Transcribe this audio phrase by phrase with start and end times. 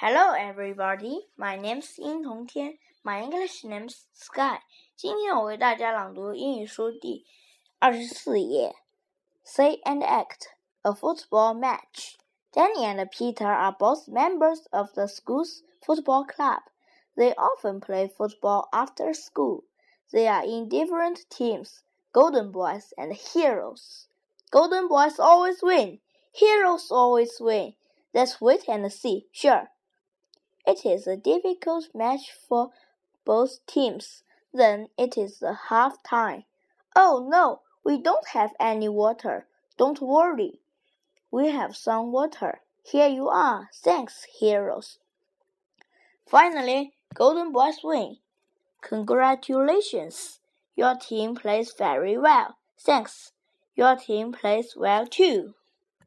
[0.00, 1.26] Hello, everybody.
[1.36, 2.78] My name's 殷同天.
[3.02, 4.60] My English name's Sky.
[4.94, 7.26] 今天我为大家朗读英语书第
[7.80, 8.76] 二十四页。
[9.42, 10.50] Say and act
[10.82, 12.14] a football match.
[12.52, 16.62] Danny and Peter are both members of the school's football club.
[17.16, 19.64] They often play football after school.
[20.12, 21.82] They are in different teams,
[22.12, 24.06] Golden Boys and Heroes.
[24.52, 25.98] Golden Boys always win.
[26.30, 27.74] Heroes always win.
[28.14, 29.26] Let's wait and see.
[29.32, 29.68] Sure.
[30.65, 32.71] It is a difficult match for
[33.25, 34.23] both teams.
[34.53, 36.45] Then it is the half time.
[36.95, 39.47] Oh no, we don't have any water.
[39.77, 40.59] Don't worry.
[41.31, 42.61] We have some water.
[42.83, 43.69] Here you are.
[43.73, 44.99] Thanks, heroes.
[46.25, 48.17] Finally, Golden Boys win.
[48.81, 50.39] Congratulations.
[50.75, 52.57] Your team plays very well.
[52.79, 53.31] Thanks.
[53.75, 55.55] Your team plays well too.